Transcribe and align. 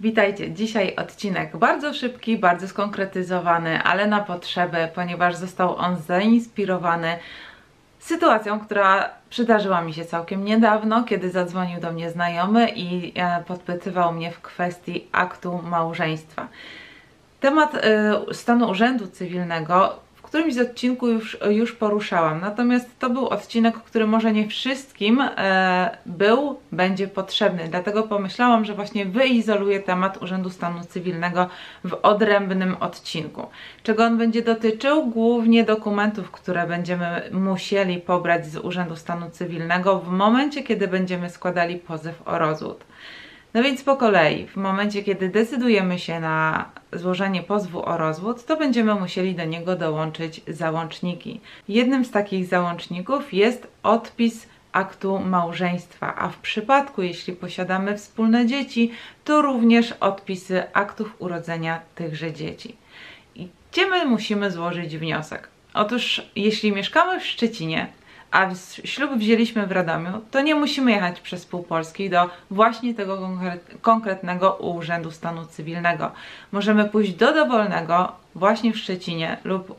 Witajcie, 0.00 0.50
dzisiaj 0.50 0.96
odcinek 0.96 1.56
bardzo 1.56 1.94
szybki, 1.94 2.38
bardzo 2.38 2.68
skonkretyzowany, 2.68 3.82
ale 3.82 4.06
na 4.06 4.20
potrzeby, 4.20 4.88
ponieważ 4.94 5.36
został 5.36 5.76
on 5.76 5.96
zainspirowany 5.96 7.18
sytuacją, 7.98 8.60
która 8.60 9.10
przydarzyła 9.30 9.80
mi 9.80 9.94
się 9.94 10.04
całkiem 10.04 10.44
niedawno, 10.44 11.04
kiedy 11.04 11.30
zadzwonił 11.30 11.80
do 11.80 11.92
mnie 11.92 12.10
znajomy 12.10 12.68
i 12.68 13.12
e, 13.16 13.44
podpytywał 13.46 14.12
mnie 14.12 14.30
w 14.30 14.40
kwestii 14.40 15.06
aktu 15.12 15.62
małżeństwa. 15.62 16.48
Temat 17.40 17.74
y, 18.30 18.34
stanu 18.34 18.70
urzędu 18.70 19.06
cywilnego 19.06 20.07
którymś 20.28 20.54
z 20.54 20.58
odcinków 20.58 21.08
już, 21.08 21.38
już 21.50 21.72
poruszałam, 21.72 22.40
natomiast 22.40 22.98
to 22.98 23.10
był 23.10 23.28
odcinek, 23.28 23.76
który 23.76 24.06
może 24.06 24.32
nie 24.32 24.48
wszystkim 24.48 25.20
e, 25.20 25.98
był, 26.06 26.58
będzie 26.72 27.08
potrzebny, 27.08 27.68
dlatego 27.70 28.02
pomyślałam, 28.02 28.64
że 28.64 28.74
właśnie 28.74 29.06
wyizoluję 29.06 29.80
temat 29.80 30.22
Urzędu 30.22 30.50
Stanu 30.50 30.80
Cywilnego 30.88 31.48
w 31.84 31.98
odrębnym 32.02 32.76
odcinku. 32.80 33.46
Czego 33.82 34.04
on 34.04 34.18
będzie 34.18 34.42
dotyczył? 34.42 35.06
Głównie 35.06 35.64
dokumentów, 35.64 36.30
które 36.30 36.66
będziemy 36.66 37.22
musieli 37.32 37.98
pobrać 37.98 38.46
z 38.46 38.56
Urzędu 38.56 38.96
Stanu 38.96 39.30
Cywilnego 39.30 39.98
w 39.98 40.08
momencie, 40.08 40.62
kiedy 40.62 40.88
będziemy 40.88 41.30
składali 41.30 41.76
pozew 41.76 42.22
o 42.28 42.38
rozwód. 42.38 42.84
No 43.54 43.62
więc 43.62 43.82
po 43.82 43.96
kolei, 43.96 44.46
w 44.46 44.56
momencie 44.56 45.02
kiedy 45.02 45.28
decydujemy 45.28 45.98
się 45.98 46.20
na 46.20 46.70
złożenie 46.92 47.42
pozwu 47.42 47.82
o 47.84 47.96
rozwód, 47.96 48.44
to 48.44 48.56
będziemy 48.56 48.94
musieli 48.94 49.34
do 49.34 49.44
niego 49.44 49.76
dołączyć 49.76 50.40
załączniki. 50.48 51.40
Jednym 51.68 52.04
z 52.04 52.10
takich 52.10 52.46
załączników 52.46 53.34
jest 53.34 53.66
odpis 53.82 54.46
aktu 54.72 55.18
małżeństwa, 55.18 56.14
a 56.16 56.28
w 56.28 56.36
przypadku, 56.38 57.02
jeśli 57.02 57.32
posiadamy 57.32 57.96
wspólne 57.96 58.46
dzieci, 58.46 58.90
to 59.24 59.42
również 59.42 59.92
odpisy 59.92 60.62
aktów 60.72 61.14
urodzenia 61.18 61.80
tychże 61.94 62.32
dzieci. 62.32 62.76
I 63.34 63.48
gdzie 63.72 63.86
my 63.86 64.04
musimy 64.04 64.50
złożyć 64.50 64.98
wniosek? 64.98 65.48
Otóż, 65.74 66.22
jeśli 66.36 66.72
mieszkamy 66.72 67.20
w 67.20 67.26
Szczecinie, 67.26 67.86
a 68.30 68.50
ślub 68.84 69.12
wzięliśmy 69.12 69.66
w 69.66 69.72
Radomiu, 69.72 70.10
to 70.30 70.40
nie 70.40 70.54
musimy 70.54 70.92
jechać 70.92 71.20
przez 71.20 71.46
pół 71.46 71.62
Polski 71.62 72.10
do 72.10 72.30
właśnie 72.50 72.94
tego 72.94 73.30
konkretnego 73.80 74.52
Urzędu 74.52 75.10
Stanu 75.10 75.46
Cywilnego. 75.46 76.10
Możemy 76.52 76.84
pójść 76.84 77.12
do 77.12 77.34
dowolnego 77.34 78.12
właśnie 78.34 78.72
w 78.72 78.78
Szczecinie 78.78 79.38
lub 79.44 79.70
y, 79.70 79.74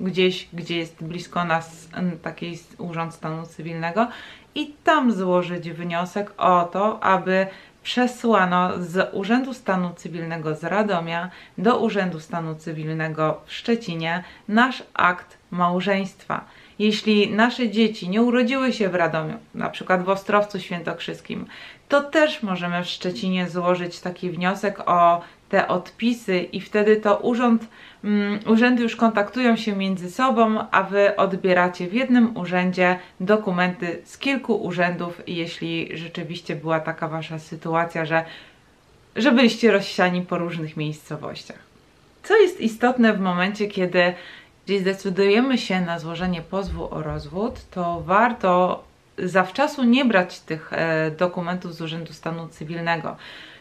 gdzieś, 0.00 0.48
gdzie 0.52 0.76
jest 0.76 1.04
blisko 1.04 1.44
nas 1.44 1.88
taki 2.22 2.58
Urząd 2.78 3.14
Stanu 3.14 3.46
Cywilnego 3.46 4.08
i 4.54 4.74
tam 4.84 5.12
złożyć 5.12 5.70
wniosek 5.70 6.32
o 6.38 6.64
to, 6.64 7.02
aby 7.02 7.46
przesłano 7.82 8.82
z 8.82 9.14
Urzędu 9.14 9.54
Stanu 9.54 9.90
Cywilnego 9.96 10.54
z 10.54 10.64
Radomia 10.64 11.30
do 11.58 11.78
Urzędu 11.78 12.20
Stanu 12.20 12.54
Cywilnego 12.54 13.40
w 13.46 13.52
Szczecinie 13.52 14.24
nasz 14.48 14.82
akt 14.94 15.38
małżeństwa. 15.50 16.44
Jeśli 16.78 17.30
nasze 17.30 17.68
dzieci 17.68 18.08
nie 18.08 18.22
urodziły 18.22 18.72
się 18.72 18.88
w 18.88 18.94
Radomiu, 18.94 19.34
na 19.54 19.70
przykład 19.70 20.04
w 20.04 20.08
Ostrowcu 20.08 20.60
Świętokrzyskim, 20.60 21.46
to 21.88 22.02
też 22.02 22.42
możemy 22.42 22.84
w 22.84 22.86
Szczecinie 22.86 23.48
złożyć 23.48 24.00
taki 24.00 24.30
wniosek 24.30 24.80
o 24.86 25.20
te 25.48 25.68
odpisy 25.68 26.38
i 26.40 26.60
wtedy 26.60 26.96
to 26.96 27.16
urząd, 27.16 27.68
um, 28.04 28.40
urzędy 28.46 28.82
już 28.82 28.96
kontaktują 28.96 29.56
się 29.56 29.76
między 29.76 30.10
sobą, 30.10 30.58
a 30.70 30.82
Wy 30.82 31.16
odbieracie 31.16 31.88
w 31.88 31.92
jednym 31.92 32.36
urzędzie 32.36 32.98
dokumenty 33.20 34.02
z 34.04 34.18
kilku 34.18 34.54
urzędów, 34.54 35.22
jeśli 35.26 35.98
rzeczywiście 35.98 36.56
była 36.56 36.80
taka 36.80 37.08
Wasza 37.08 37.38
sytuacja, 37.38 38.04
że, 38.04 38.24
że 39.16 39.32
byliście 39.32 39.72
rozsiani 39.72 40.22
po 40.22 40.38
różnych 40.38 40.76
miejscowościach. 40.76 41.58
Co 42.22 42.36
jest 42.36 42.60
istotne 42.60 43.12
w 43.12 43.20
momencie, 43.20 43.66
kiedy 43.66 44.14
jeśli 44.68 44.80
zdecydujemy 44.80 45.58
się 45.58 45.80
na 45.80 45.98
złożenie 45.98 46.42
pozwu 46.42 46.94
o 46.94 47.02
rozwód, 47.02 47.60
to 47.70 48.00
warto 48.00 48.82
zawczasu 49.18 49.84
nie 49.84 50.04
brać 50.04 50.40
tych 50.40 50.72
e, 50.72 51.10
dokumentów 51.10 51.74
z 51.74 51.80
Urzędu 51.80 52.12
Stanu 52.12 52.48
Cywilnego. 52.48 53.16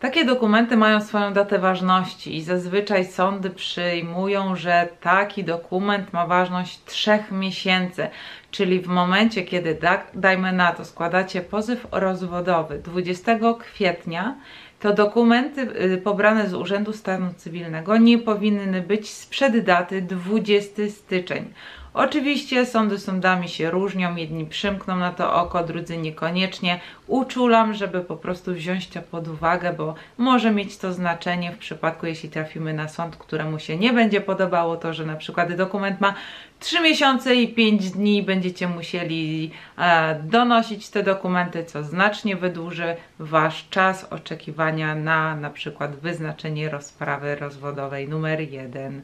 Takie 0.00 0.24
dokumenty 0.24 0.76
mają 0.76 1.00
swoją 1.00 1.32
datę 1.32 1.58
ważności 1.58 2.36
i 2.36 2.42
zazwyczaj 2.42 3.04
sądy 3.04 3.50
przyjmują, 3.50 4.56
że 4.56 4.88
taki 5.00 5.44
dokument 5.44 6.12
ma 6.12 6.26
ważność 6.26 6.84
trzech 6.84 7.30
miesięcy, 7.30 8.08
czyli 8.50 8.80
w 8.80 8.86
momencie, 8.86 9.42
kiedy 9.42 9.74
da, 9.74 10.02
dajmy 10.14 10.52
na 10.52 10.72
to, 10.72 10.84
składacie 10.84 11.40
pozew 11.40 11.86
rozwodowy 11.92 12.78
20 12.78 13.38
kwietnia, 13.58 14.34
to 14.80 14.94
dokumenty 14.94 15.60
y, 15.60 15.98
pobrane 16.04 16.48
z 16.48 16.54
Urzędu 16.54 16.92
Stanu 16.92 17.34
Cywilnego 17.36 17.96
nie 17.96 18.18
powinny 18.18 18.82
być 18.82 19.10
sprzed 19.10 19.64
daty 19.64 20.02
20 20.02 20.82
styczeń. 20.90 21.52
Oczywiście 21.94 22.66
sądy 22.66 22.98
sądami 22.98 23.48
się 23.48 23.70
różnią, 23.70 24.16
jedni 24.16 24.46
przymkną 24.46 24.96
na 24.96 25.12
to 25.12 25.34
oko, 25.34 25.64
drudzy 25.64 25.98
niekoniecznie. 25.98 26.80
Uczulam, 27.06 27.74
żeby 27.74 28.00
po 28.00 28.16
prostu 28.16 28.54
wziąć 28.54 28.88
to 28.88 29.02
pod 29.02 29.28
uwagę, 29.28 29.72
bo 29.72 29.94
może 30.18 30.50
mieć 30.50 30.76
to 30.76 30.92
znaczenie 30.92 31.52
w 31.52 31.58
przypadku, 31.58 32.06
jeśli 32.06 32.28
trafimy 32.30 32.74
na 32.74 32.88
sąd, 32.88 33.16
któremu 33.16 33.58
się 33.58 33.76
nie 33.76 33.92
będzie 33.92 34.20
podobało 34.20 34.76
to, 34.76 34.94
że 34.94 35.06
na 35.06 35.16
przykład 35.16 35.54
dokument 35.54 36.00
ma 36.00 36.14
3 36.60 36.80
miesiące 36.80 37.34
i 37.34 37.48
5 37.54 37.90
dni 37.90 38.22
będziecie 38.22 38.68
musieli 38.68 39.50
e, 39.78 40.20
donosić 40.22 40.88
te 40.88 41.02
dokumenty, 41.02 41.64
co 41.64 41.82
znacznie 41.82 42.36
wydłuży 42.36 42.96
Wasz 43.18 43.68
czas 43.70 44.04
oczekiwania 44.04 44.94
na 44.94 45.36
na 45.36 45.50
przykład 45.50 45.96
wyznaczenie 45.96 46.68
rozprawy 46.68 47.36
rozwodowej 47.36 48.08
numer 48.08 48.40
1. 48.40 49.02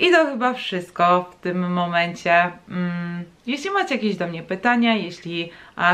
I 0.00 0.10
to 0.10 0.26
chyba 0.26 0.54
wszystko 0.54 1.30
w 1.32 1.42
tym 1.42 1.72
momencie. 1.72 2.52
Mm, 2.68 3.24
jeśli 3.46 3.70
macie 3.70 3.94
jakieś 3.94 4.16
do 4.16 4.26
mnie 4.26 4.42
pytania, 4.42 4.94
jeśli 4.94 5.50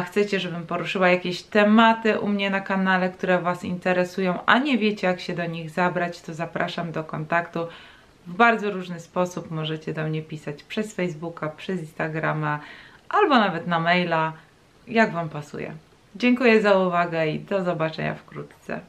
chcecie, 0.07 0.41
żebym 0.41 0.67
poruszyła 0.67 1.09
jakieś 1.09 1.43
tematy 1.43 2.21
u 2.21 2.29
mnie 2.29 2.51
na 2.51 2.61
kanale, 2.61 3.11
które 3.11 3.39
Was 3.39 3.65
interesują, 3.65 4.39
a 4.47 4.59
nie 4.59 4.79
wiecie 4.79 5.07
jak 5.07 5.21
się 5.21 5.35
do 5.35 5.47
nich 5.47 5.71
zabrać, 5.71 6.21
to 6.21 6.35
zapraszam 6.35 6.93
do 6.93 7.05
kontaktu. 7.05 7.67
W 8.27 8.35
bardzo 8.35 8.71
różny 8.71 9.01
sposób 9.01 9.51
możecie 9.51 9.93
do 9.93 10.05
mnie 10.07 10.23
pisać 10.23 10.63
przez 10.63 10.95
Facebooka, 10.95 11.49
przez 11.49 11.81
Instagrama 11.81 12.61
albo 13.09 13.39
nawet 13.39 13.67
na 13.67 13.81
maila, 13.81 14.33
jak 14.89 15.13
Wam 15.13 15.29
pasuje. 15.29 15.73
Dziękuję 16.17 16.63
za 16.63 16.79
uwagę 16.79 17.27
i 17.27 17.41
do 17.41 17.65
zobaczenia 17.65 18.15
wkrótce. 18.15 18.81